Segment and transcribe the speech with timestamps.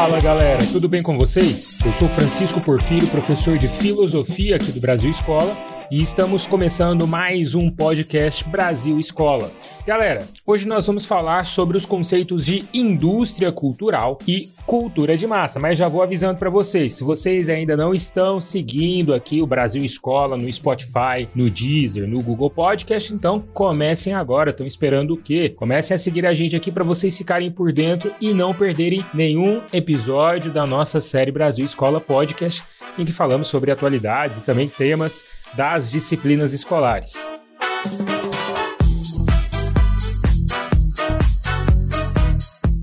[0.00, 1.78] Fala galera, tudo bem com vocês?
[1.84, 5.54] Eu sou Francisco Porfírio, professor de filosofia aqui do Brasil Escola
[5.90, 9.50] e estamos começando mais um podcast Brasil Escola.
[9.84, 15.58] Galera, hoje nós vamos falar sobre os conceitos de indústria cultural e cultura de massa,
[15.58, 19.84] mas já vou avisando para vocês, se vocês ainda não estão seguindo aqui o Brasil
[19.84, 24.50] Escola no Spotify, no Deezer, no Google Podcast, então comecem agora.
[24.50, 25.48] Estão esperando o quê?
[25.48, 29.60] Comecem a seguir a gente aqui para vocês ficarem por dentro e não perderem nenhum
[29.72, 32.62] episódio da nossa série Brasil Escola Podcast,
[32.96, 37.26] em que falamos sobre atualidades e também temas das disciplinas escolares.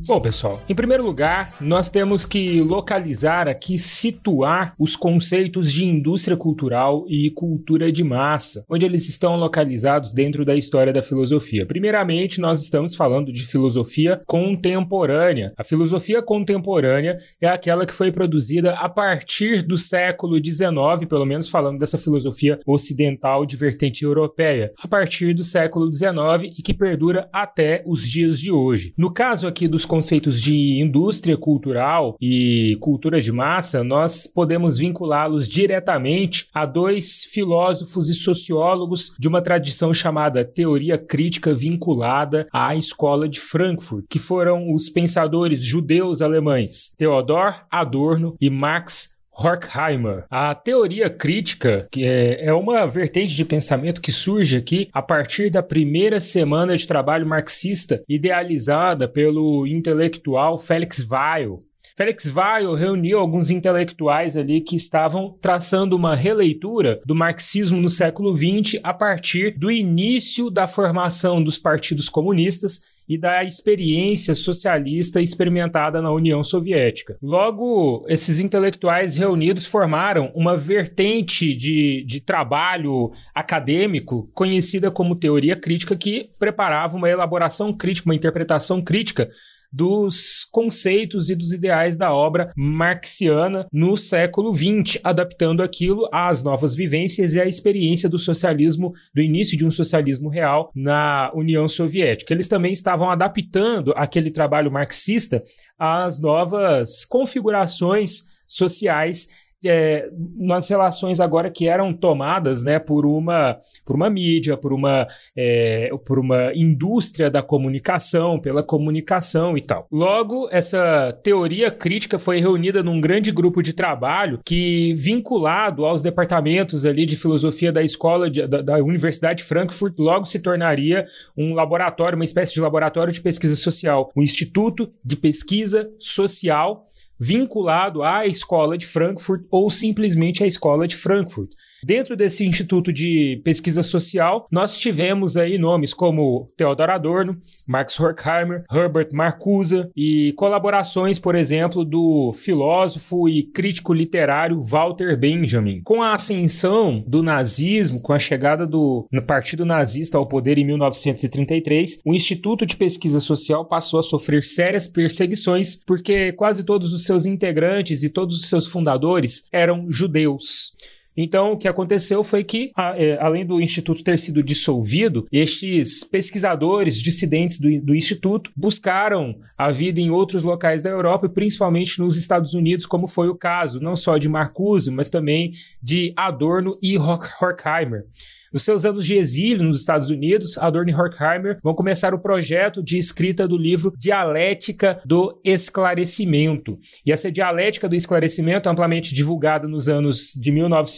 [0.08, 6.38] Bom, pessoal, em primeiro lugar, nós temos que localizar aqui, situar os conceitos de indústria
[6.38, 11.66] cultural e cultura de massa, onde eles estão localizados dentro da história da filosofia.
[11.66, 15.52] Primeiramente, nós estamos falando de filosofia contemporânea.
[15.58, 21.50] A filosofia contemporânea é aquela que foi produzida a partir do século XIX, pelo menos
[21.50, 27.28] falando dessa filosofia ocidental de vertente europeia, a partir do século XIX e que perdura
[27.34, 28.94] até os dias de hoje.
[28.98, 35.50] No caso aqui dos conceitos de indústria cultural e cultura de massa, nós podemos vinculá-los
[35.50, 43.28] diretamente a dois filósofos e sociólogos de uma tradição chamada teoria crítica vinculada à escola
[43.28, 50.26] de Frankfurt, que foram os pensadores judeus alemães Theodor Adorno e Max Horkheimer.
[50.30, 55.52] A teoria crítica, que é, é uma vertente de pensamento que surge aqui a partir
[55.52, 61.60] da primeira semana de trabalho marxista idealizada pelo intelectual Felix Weil.
[61.98, 68.38] Felix Weil reuniu alguns intelectuais ali que estavam traçando uma releitura do marxismo no século
[68.38, 76.00] XX a partir do início da formação dos partidos comunistas e da experiência socialista experimentada
[76.00, 77.18] na União Soviética.
[77.20, 85.96] Logo, esses intelectuais reunidos formaram uma vertente de, de trabalho acadêmico conhecida como teoria crítica,
[85.96, 89.28] que preparava uma elaboração crítica, uma interpretação crítica
[89.78, 96.74] dos conceitos e dos ideais da obra marxiana no século XX, adaptando aquilo às novas
[96.74, 102.34] vivências e à experiência do socialismo, do início de um socialismo real na União Soviética.
[102.34, 105.44] Eles também estavam adaptando aquele trabalho marxista
[105.78, 109.28] às novas configurações sociais
[109.66, 115.08] é, nas relações agora que eram tomadas né, por, uma, por uma mídia, por uma,
[115.36, 119.88] é, por uma indústria da comunicação, pela comunicação e tal.
[119.92, 126.86] Logo, essa teoria crítica foi reunida num grande grupo de trabalho que, vinculado aos departamentos
[126.86, 131.54] ali de filosofia da escola de, da, da Universidade de Frankfurt, logo se tornaria um
[131.54, 136.87] laboratório, uma espécie de laboratório de pesquisa social, o Instituto de Pesquisa Social
[137.20, 141.50] vinculado à escola de Frankfurt ou simplesmente à escola de Frankfurt.
[141.84, 148.64] Dentro desse Instituto de Pesquisa Social, nós tivemos aí nomes como Theodor Adorno, Max Horkheimer,
[148.72, 155.82] Herbert Marcuse e colaborações, por exemplo, do filósofo e crítico literário Walter Benjamin.
[155.84, 162.00] Com a ascensão do nazismo, com a chegada do Partido Nazista ao poder em 1933,
[162.06, 167.26] o Instituto de Pesquisa Social passou a sofrer sérias perseguições porque quase todos os seus
[167.26, 170.74] integrantes e todos os seus fundadores eram judeus.
[171.18, 176.96] Então, o que aconteceu foi que, é, além do Instituto ter sido dissolvido, estes pesquisadores
[177.02, 182.18] dissidentes do, do Instituto buscaram a vida em outros locais da Europa e principalmente nos
[182.18, 185.52] Estados Unidos, como foi o caso não só de Marcuse, mas também
[185.82, 188.06] de Adorno e Horkheimer.
[188.52, 192.82] Nos seus anos de exílio nos Estados Unidos, Adorno e Horkheimer vão começar o projeto
[192.82, 196.80] de escrita do livro Dialética do Esclarecimento.
[197.06, 200.52] E essa dialética do esclarecimento, amplamente divulgada nos anos de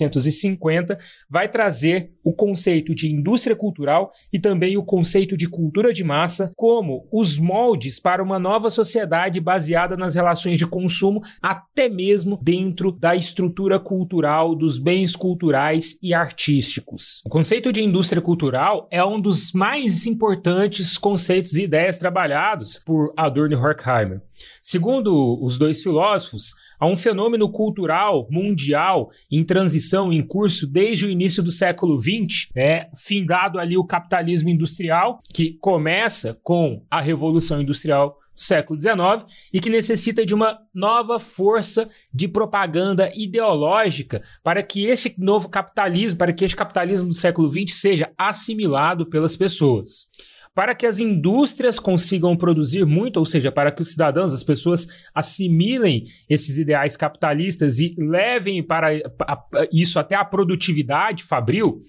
[0.09, 0.97] 1950,
[1.29, 6.53] vai trazer o conceito de indústria cultural e também o conceito de cultura de massa
[6.55, 12.91] como os moldes para uma nova sociedade baseada nas relações de consumo, até mesmo dentro
[12.91, 17.23] da estrutura cultural dos bens culturais e artísticos.
[17.25, 23.11] O conceito de indústria cultural é um dos mais importantes conceitos e ideias trabalhados por
[23.17, 24.21] Adorno e Horkheimer.
[24.61, 31.09] Segundo os dois filósofos, há um fenômeno cultural mundial em transição, em curso desde o
[31.09, 32.18] início do século XX,
[32.55, 39.59] né, findado ali o capitalismo industrial, que começa com a Revolução Industrial século XIX e
[39.59, 46.31] que necessita de uma nova força de propaganda ideológica para que esse novo capitalismo, para
[46.31, 50.07] que este capitalismo do século XX seja assimilado pelas pessoas.
[50.53, 54.87] Para que as indústrias consigam produzir muito, ou seja, para que os cidadãos, as pessoas
[55.13, 58.89] assimilem esses ideais capitalistas e levem para
[59.71, 61.81] isso até a produtividade fabril,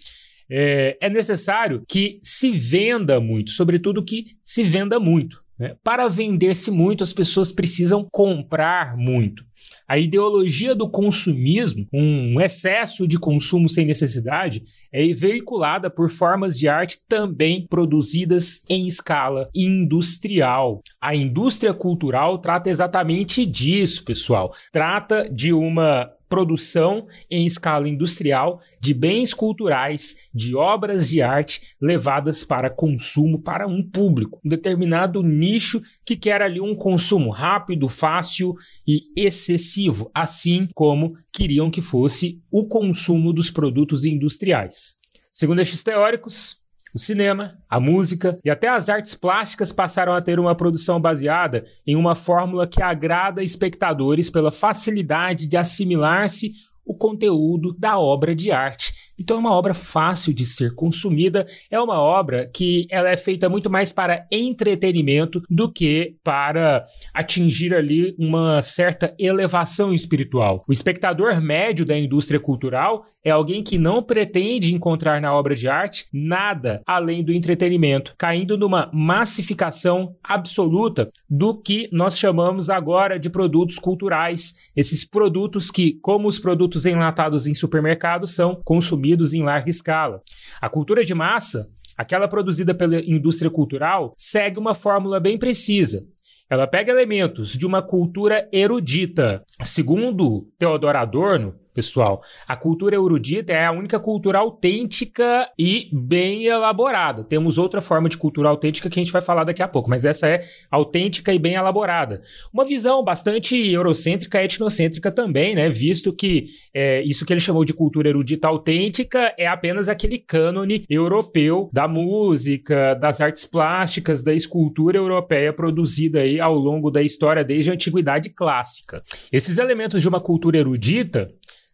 [0.51, 5.43] é, é necessário que se venda muito, sobretudo que se venda muito.
[5.59, 5.77] Né?
[5.85, 9.45] Para vender-se muito, as pessoas precisam comprar muito.
[9.91, 16.69] A ideologia do consumismo, um excesso de consumo sem necessidade, é veiculada por formas de
[16.69, 20.81] arte também produzidas em escala industrial.
[21.01, 24.55] A indústria cultural trata exatamente disso, pessoal.
[24.71, 32.45] Trata de uma produção em escala industrial de bens culturais, de obras de arte levadas
[32.45, 38.55] para consumo para um público, um determinado nicho que quer ali um consumo rápido, fácil
[38.87, 44.97] e excessivo, assim como queriam que fosse o consumo dos produtos industriais.
[45.33, 46.61] Segundo estes teóricos,
[46.95, 51.65] o cinema, a música e até as artes plásticas passaram a ter uma produção baseada
[51.87, 56.53] em uma fórmula que agrada espectadores pela facilidade de assimilar-se
[56.85, 58.93] o conteúdo da obra de arte.
[59.21, 63.51] Então é uma obra fácil de ser consumida, é uma obra que ela é feita
[63.51, 70.65] muito mais para entretenimento do que para atingir ali uma certa elevação espiritual.
[70.67, 75.69] O espectador médio da indústria cultural é alguém que não pretende encontrar na obra de
[75.69, 83.29] arte nada além do entretenimento, caindo numa massificação absoluta do que nós chamamos agora de
[83.29, 89.43] produtos culturais, esses produtos que, como os produtos enlatados em supermercados, são consumidos consumidos em
[89.43, 90.23] larga escala.
[90.61, 91.67] A cultura de massa,
[91.97, 96.05] aquela produzida pela indústria cultural, segue uma fórmula bem precisa.
[96.49, 99.43] Ela pega elementos de uma cultura erudita.
[99.63, 102.23] Segundo Theodor Adorno, pessoal.
[102.47, 107.25] A cultura erudita é a única cultura autêntica e bem elaborada.
[107.25, 110.05] Temos outra forma de cultura autêntica que a gente vai falar daqui a pouco, mas
[110.05, 112.23] essa é autêntica e bem elaborada.
[112.53, 115.69] Uma visão bastante eurocêntrica, etnocêntrica também, né?
[115.71, 120.85] Visto que é, isso que ele chamou de cultura erudita autêntica é apenas aquele cânone
[120.89, 127.45] europeu da música, das artes plásticas, da escultura europeia produzida aí ao longo da história
[127.45, 129.03] desde a antiguidade clássica.
[129.33, 131.31] Esses elementos de uma cultura erudita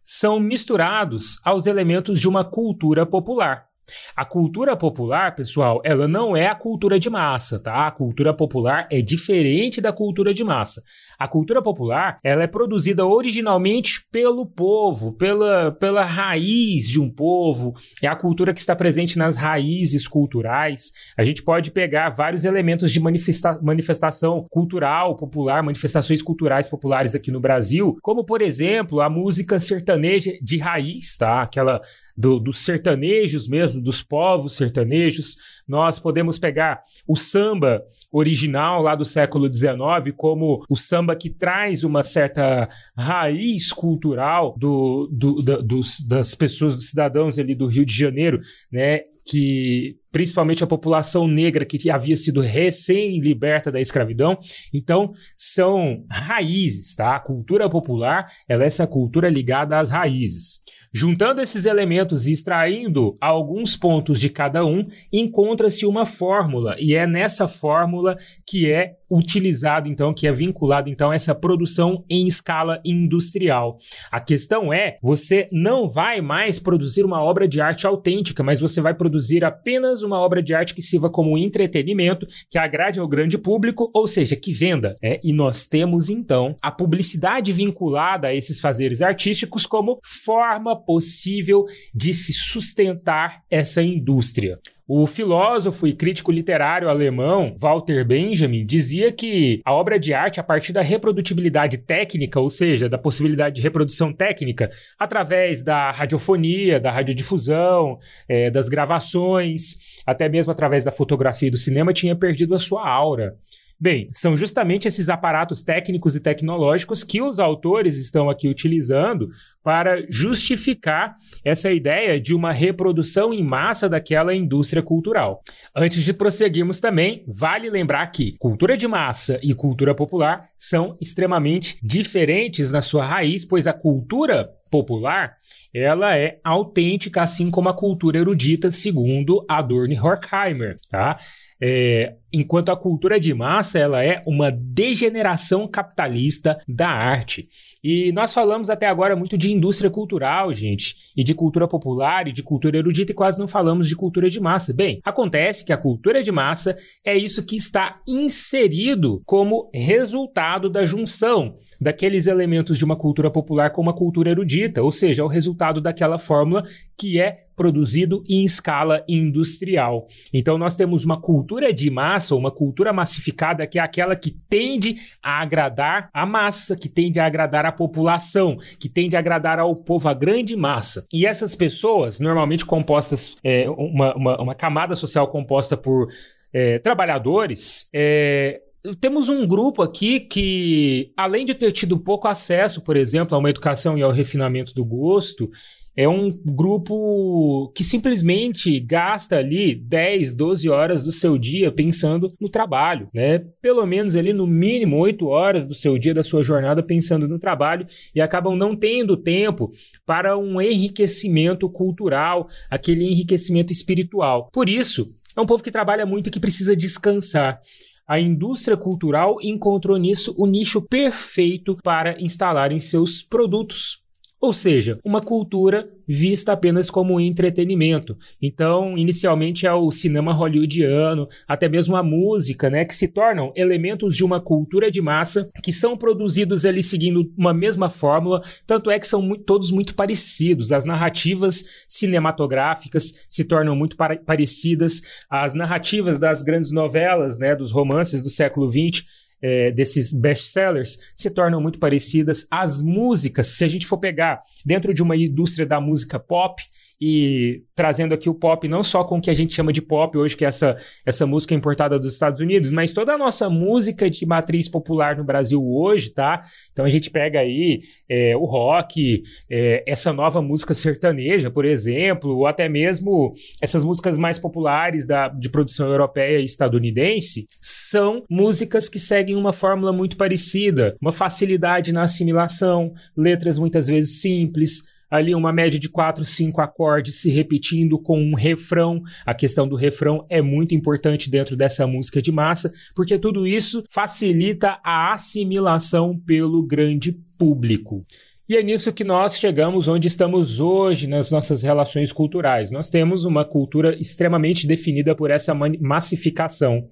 [0.07, 3.67] são misturados aos elementos de uma cultura popular.
[4.15, 7.87] A cultura popular, pessoal, ela não é a cultura de massa, tá?
[7.87, 10.81] A cultura popular é diferente da cultura de massa.
[11.17, 17.73] A cultura popular, ela é produzida originalmente pelo povo, pela, pela raiz de um povo,
[18.01, 20.91] é a cultura que está presente nas raízes culturais.
[21.17, 27.31] A gente pode pegar vários elementos de manifesta manifestação cultural popular, manifestações culturais populares aqui
[27.31, 31.41] no Brasil, como, por exemplo, a música sertaneja de raiz, tá?
[31.41, 31.81] Aquela
[32.17, 35.37] do, dos sertanejos mesmo, dos povos sertanejos.
[35.67, 39.77] Nós podemos pegar o samba original lá do século XIX
[40.15, 46.77] como o samba que traz uma certa raiz cultural do, do, da, dos, das pessoas,
[46.77, 48.39] dos cidadãos ali do Rio de Janeiro,
[48.71, 49.01] né?
[49.29, 54.35] que principalmente a população negra que havia sido recém-liberta da escravidão.
[54.73, 57.15] Então, são raízes, tá?
[57.15, 60.61] A cultura popular, ela é essa cultura ligada às raízes.
[60.91, 67.05] Juntando esses elementos e extraindo alguns pontos de cada um, encontra-se uma fórmula, e é
[67.05, 72.81] nessa fórmula que é utilizado então, que é vinculado então a essa produção em escala
[72.83, 73.77] industrial.
[74.11, 78.81] A questão é, você não vai mais produzir uma obra de arte autêntica, mas você
[78.81, 83.37] vai produzir apenas uma obra de arte que sirva como entretenimento, que agrade ao grande
[83.37, 84.95] público, ou seja, que venda.
[85.01, 91.65] É, e nós temos então a publicidade vinculada a esses fazeres artísticos como forma possível
[91.93, 94.59] de se sustentar essa indústria.
[94.89, 100.43] O filósofo e crítico literário alemão Walter Benjamin dizia que a obra de arte, a
[100.43, 106.89] partir da reprodutibilidade técnica, ou seja, da possibilidade de reprodução técnica, através da radiofonia, da
[106.89, 112.59] radiodifusão, é, das gravações, até mesmo através da fotografia e do cinema, tinha perdido a
[112.59, 113.35] sua aura.
[113.79, 119.29] Bem, são justamente esses aparatos técnicos e tecnológicos que os autores estão aqui utilizando
[119.63, 121.15] para justificar
[121.45, 125.43] essa ideia de uma reprodução em massa daquela indústria cultural.
[125.75, 131.77] Antes de prosseguirmos também, vale lembrar que cultura de massa e cultura popular são extremamente
[131.83, 135.37] diferentes na sua raiz, pois a cultura popular
[135.73, 140.77] ela é autêntica, assim como a cultura erudita, segundo Adorno e Horkheimer.
[140.89, 141.17] Tá?
[141.59, 147.49] É, enquanto a cultura de massa ela é uma degeneração capitalista da arte.
[147.83, 152.31] E nós falamos até agora muito de indústria cultural, gente, e de cultura popular e
[152.31, 154.73] de cultura erudita, e quase não falamos de cultura de massa.
[154.73, 160.85] Bem, acontece que a cultura de massa é isso que está inserido como resultado da
[160.85, 165.79] junção daqueles elementos de uma cultura popular com uma cultura erudita, ou seja, o resultado
[165.79, 166.63] daquela fórmula
[166.97, 170.07] que é produzido em escala industrial.
[170.31, 174.95] Então nós temos uma cultura de massa, uma cultura massificada que é aquela que tende
[175.21, 179.75] a agradar a massa, que tende a agradar a população, que tende a agradar ao
[179.75, 181.05] povo, a grande massa.
[181.11, 186.07] E essas pessoas, normalmente compostas, é, uma, uma, uma camada social composta por
[186.53, 188.61] é, trabalhadores, é,
[189.01, 193.49] temos um grupo aqui que, além de ter tido pouco acesso, por exemplo, a uma
[193.49, 195.49] educação e ao refinamento do gosto,
[195.97, 202.47] é um grupo que simplesmente gasta ali 10, 12 horas do seu dia pensando no
[202.47, 203.39] trabalho, né?
[203.59, 207.39] Pelo menos ali no mínimo 8 horas do seu dia, da sua jornada pensando no
[207.39, 209.71] trabalho e acabam não tendo tempo
[210.05, 214.51] para um enriquecimento cultural, aquele enriquecimento espiritual.
[214.53, 217.59] Por isso, é um povo que trabalha muito e que precisa descansar.
[218.07, 224.05] A indústria cultural encontrou nisso o nicho perfeito para instalar em seus produtos.
[224.39, 228.15] Ou seja, uma cultura vista apenas como entretenimento.
[228.41, 234.15] Então, inicialmente é o cinema hollywoodiano, até mesmo a música, né, que se tornam elementos
[234.15, 238.99] de uma cultura de massa que são produzidos ali seguindo uma mesma fórmula, tanto é
[238.99, 240.71] que são muito, todos muito parecidos.
[240.71, 248.21] As narrativas cinematográficas se tornam muito parecidas, as narrativas das grandes novelas, né, dos romances
[248.21, 252.47] do século XX é, desses best-sellers se tornam muito parecidas.
[252.49, 256.61] As músicas, se a gente for pegar dentro de uma indústria da música pop,
[256.99, 260.17] e trazendo aqui o pop não só com o que a gente chama de pop
[260.17, 260.75] hoje, que é essa,
[261.05, 265.23] essa música importada dos Estados Unidos, mas toda a nossa música de matriz popular no
[265.23, 266.41] Brasil hoje, tá?
[266.71, 272.35] Então a gente pega aí é, o rock, é, essa nova música sertaneja, por exemplo,
[272.35, 278.89] ou até mesmo essas músicas mais populares da, de produção europeia e estadunidense, são músicas
[278.89, 285.33] que seguem uma fórmula muito parecida, uma facilidade na assimilação, letras muitas vezes simples, ali
[285.33, 289.01] uma média de 4, 5 acordes se repetindo com um refrão.
[289.25, 293.83] A questão do refrão é muito importante dentro dessa música de massa, porque tudo isso
[293.89, 298.05] facilita a assimilação pelo grande público.
[298.49, 302.71] E é nisso que nós chegamos onde estamos hoje nas nossas relações culturais.
[302.71, 306.87] Nós temos uma cultura extremamente definida por essa massificação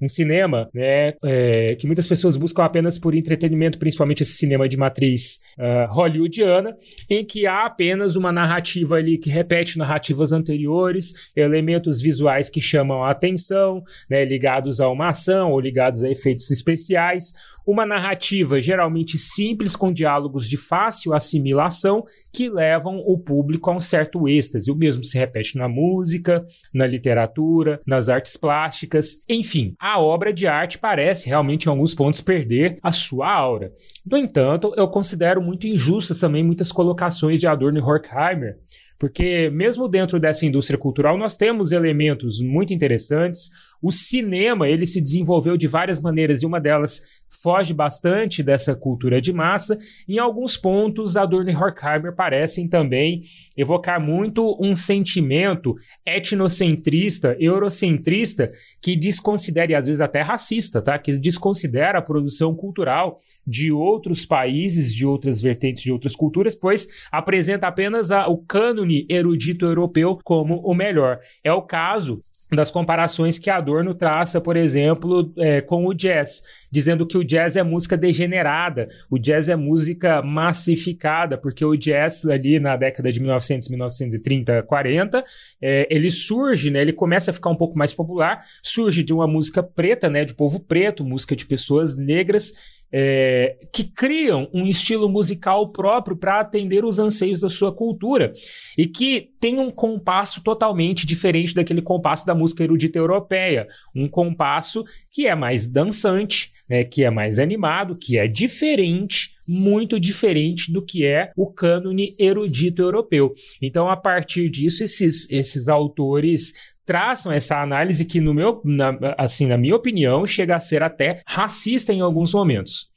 [0.00, 4.76] um cinema né, é, que muitas pessoas buscam apenas por entretenimento, principalmente esse cinema de
[4.76, 6.76] matriz uh, hollywoodiana,
[7.08, 13.02] em que há apenas uma narrativa ali que repete narrativas anteriores, elementos visuais que chamam
[13.02, 17.32] a atenção, né, ligados a uma ação ou ligados a efeitos especiais,
[17.66, 23.80] uma narrativa geralmente simples com diálogos de fácil assimilação que levam o público a um
[23.80, 24.70] certo êxtase.
[24.70, 29.74] O mesmo se repete na música, na literatura, nas artes plásticas, enfim.
[29.92, 33.72] A obra de arte parece realmente em alguns pontos perder a sua aura.
[34.06, 38.56] No entanto, eu considero muito injustas também muitas colocações de Adorno e Horkheimer,
[38.96, 43.50] porque mesmo dentro dessa indústria cultural nós temos elementos muito interessantes,
[43.82, 49.20] o cinema, ele se desenvolveu de várias maneiras e uma delas foge bastante dessa cultura
[49.20, 49.78] de massa.
[50.08, 53.22] Em alguns pontos, Adorno e Horkheimer parecem também
[53.56, 58.50] evocar muito um sentimento etnocentrista, eurocentrista,
[58.82, 60.98] que desconsidera, e às vezes até racista, tá?
[60.98, 66.86] que desconsidera a produção cultural de outros países, de outras vertentes, de outras culturas, pois
[67.10, 71.18] apresenta apenas a, o cânone erudito europeu como o melhor.
[71.42, 72.22] É o caso
[72.56, 77.56] das comparações que Adorno traça, por exemplo, é, com o jazz, dizendo que o jazz
[77.56, 83.20] é música degenerada, o jazz é música massificada, porque o jazz ali na década de
[83.20, 85.24] 1900, 1930, 40,
[85.60, 89.26] é, ele surge, né, ele começa a ficar um pouco mais popular, surge de uma
[89.26, 95.08] música preta, né, de povo preto, música de pessoas negras, é, que criam um estilo
[95.08, 98.32] musical próprio para atender os anseios da sua cultura
[98.76, 104.84] e que tem um compasso totalmente diferente daquele compasso da música erudita europeia, um compasso
[105.10, 110.80] que é mais dançante, né, que é mais animado, que é diferente, muito diferente do
[110.80, 113.34] que é o cânone erudito europeu.
[113.60, 116.52] Então, a partir disso, esses, esses autores
[116.86, 121.20] traçam essa análise que, no meu, na, assim, na minha opinião, chega a ser até
[121.26, 122.90] racista em alguns momentos.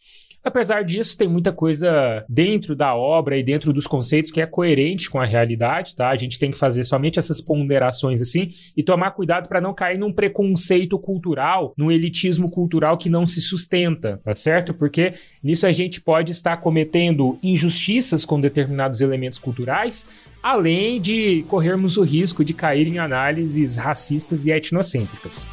[0.44, 5.10] Apesar disso, tem muita coisa dentro da obra e dentro dos conceitos que é coerente
[5.10, 6.10] com a realidade, tá?
[6.10, 9.98] A gente tem que fazer somente essas ponderações assim e tomar cuidado para não cair
[9.98, 14.74] num preconceito cultural, num elitismo cultural que não se sustenta, tá certo?
[14.74, 20.10] Porque nisso a gente pode estar cometendo injustiças com determinados elementos culturais,
[20.42, 25.48] além de corrermos o risco de cair em análises racistas e etnocêntricas.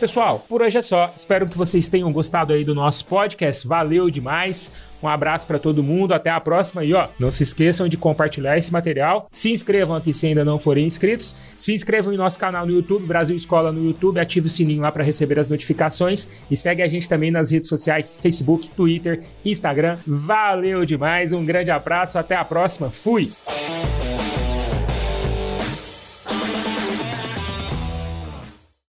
[0.00, 1.12] Pessoal, por hoje é só.
[1.16, 3.66] Espero que vocês tenham gostado aí do nosso podcast.
[3.66, 4.72] Valeu demais.
[5.02, 6.14] Um abraço para todo mundo.
[6.14, 6.84] Até a próxima.
[6.84, 9.26] E ó, não se esqueçam de compartilhar esse material.
[9.28, 11.34] Se inscrevam aqui se ainda não forem inscritos.
[11.56, 14.20] Se inscrevam em nosso canal no YouTube, Brasil Escola no YouTube.
[14.20, 16.28] Ative o sininho lá para receber as notificações.
[16.48, 19.98] E segue a gente também nas redes sociais: Facebook, Twitter, Instagram.
[20.06, 21.32] Valeu demais.
[21.32, 22.18] Um grande abraço.
[22.18, 22.88] Até a próxima.
[22.88, 23.32] Fui!